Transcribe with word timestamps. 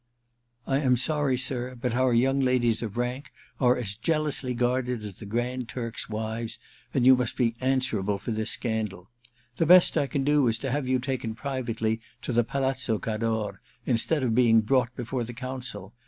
*I 0.65 0.77
am 0.79 0.97
sorry, 0.97 1.37
sir— 1.37 1.75
but 1.79 1.93
our 1.93 2.11
young 2.11 2.39
ladies 2.39 2.81
of 2.81 2.97
rank 2.97 3.29
are 3.59 3.77
as 3.77 3.93
jealously 3.93 4.55
guarded 4.55 5.03
as 5.03 5.19
the 5.19 5.27
Grand 5.27 5.69
Turk's 5.69 6.09
wives, 6.09 6.57
and 6.91 7.05
you 7.05 7.15
must 7.15 7.37
be 7.37 7.55
answerable 7.61 8.17
for 8.17 8.31
this 8.31 8.49
scandal. 8.49 9.11
The 9.57 9.67
best 9.67 9.99
I 9.99 10.07
can 10.07 10.23
do 10.23 10.47
is 10.47 10.57
to 10.57 10.71
have 10.71 10.87
you 10.87 10.97
taken 10.97 11.35
privately 11.35 12.01
to 12.23 12.33
the 12.33 12.43
Palazzo 12.43 12.97
Cador, 12.97 13.59
instead 13.85 14.23
of 14.23 14.33
being 14.33 14.61
brought 14.61 14.95
before 14.95 15.23
the 15.23 15.35
Council. 15.35 15.93